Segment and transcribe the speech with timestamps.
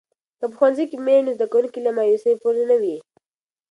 [0.39, 2.95] که په ښوونځي کې مینه وي، نو زده کوونکي له مایوسۍ پورې نه وي.